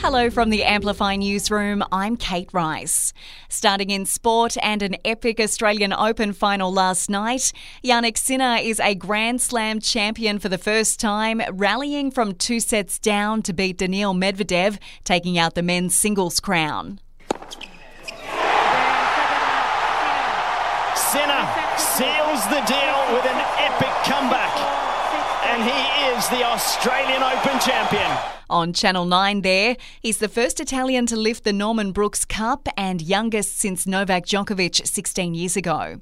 [0.00, 1.82] Hello from the Amplify Newsroom.
[1.90, 3.12] I'm Kate Rice.
[3.48, 7.52] Starting in sport and an epic Australian Open final last night,
[7.84, 12.98] Jannik Sinner is a Grand Slam champion for the first time, rallying from two sets
[12.98, 17.00] down to beat Daniil Medvedev, taking out the men's singles crown.
[20.94, 21.44] Sinner
[21.76, 24.54] seals the deal with an epic comeback,
[25.44, 28.10] and he is the Australian Open champion.
[28.48, 33.02] On Channel 9 there, he's the first Italian to lift the Norman Brooks Cup and
[33.02, 36.00] youngest since Novak Djokovic 16 years ago.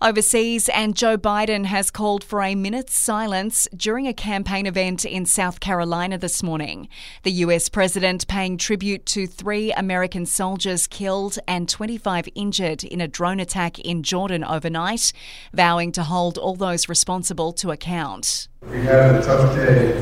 [0.00, 5.26] Overseas, and Joe Biden has called for a minute's silence during a campaign event in
[5.26, 6.88] South Carolina this morning.
[7.22, 13.08] The US president paying tribute to three American soldiers killed and 25 injured in a
[13.08, 15.12] drone attack in Jordan overnight,
[15.52, 18.48] vowing to hold all those responsible to account.
[18.62, 19.94] We had a tough day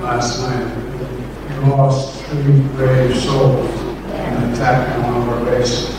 [0.00, 0.94] last night.
[1.48, 5.90] We lost three brave souls in an attack on our base,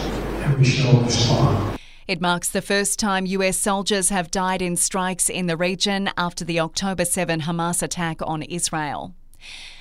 [0.44, 1.75] and we shall respond.
[2.08, 6.46] It marks the first time US soldiers have died in strikes in the region after
[6.46, 9.16] the October 7 Hamas attack on Israel.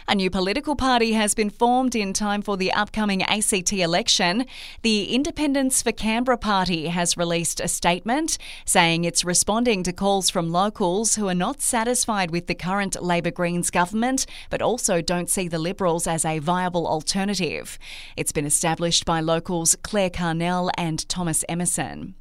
[0.07, 4.45] A new political party has been formed in time for the upcoming ACT election.
[4.83, 10.53] The Independents for Canberra Party has released a statement saying it's responding to calls from
[10.53, 15.49] locals who are not satisfied with the current Labor Greens government, but also don't see
[15.49, 17.79] the Liberals as a viable alternative.
[18.15, 22.15] It's been established by locals Claire Carnell and Thomas Emerson.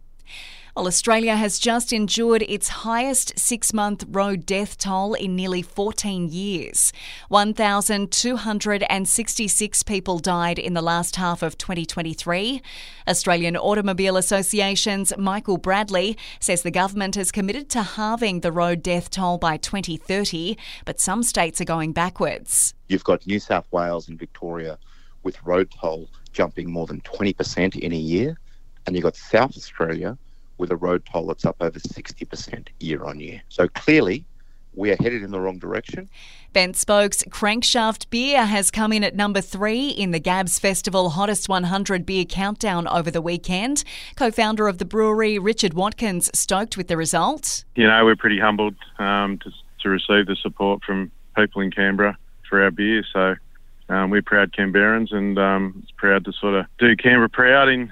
[0.76, 6.30] Well, Australia has just endured its highest six month road death toll in nearly 14
[6.30, 6.92] years.
[7.30, 12.60] 1,266 people died in the last half of 2023.
[13.08, 19.12] Australian Automobile Association's Michael Bradley says the government is committed to halving the road death
[19.12, 22.74] toll by 2030, but some states are going backwards.
[22.90, 24.80] You've got New South Wales and Victoria
[25.22, 28.40] with road toll jumping more than 20% in a year,
[28.88, 30.18] and you've got South Australia
[30.58, 33.42] with a road toll that's up over 60% year on year.
[33.50, 34.26] So clearly,
[34.76, 36.10] we are headed in the wrong direction.
[36.54, 42.06] BentSpoke's Crankshaft Beer has come in at number three in the Gabs Festival Hottest 100
[42.06, 43.84] Beer Countdown over the weekend.
[44.16, 47.66] Co founder of the brewery, Richard Watkins, stoked with the result.
[47.76, 52.18] You know, we're pretty humbled um, to, to receive the support from people in Canberra
[52.48, 53.04] for our beer.
[53.12, 53.36] So
[53.90, 57.92] um, we're proud Canberrans and um, proud to sort of do Canberra proud in,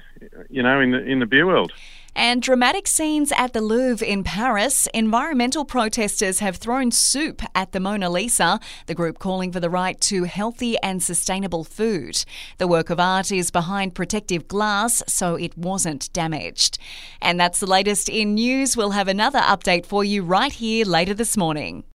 [0.50, 1.72] you know, in the, in the beer world.
[2.16, 4.88] And dramatic scenes at the Louvre in Paris.
[4.94, 10.00] Environmental protesters have thrown soup at the Mona Lisa, the group calling for the right
[10.02, 12.26] to healthy and sustainable food.
[12.58, 16.78] The work of art is behind protective glass, so it wasn't damaged.
[17.22, 18.76] And that's the latest in news.
[18.76, 21.86] We'll have another update for you right here later this morning.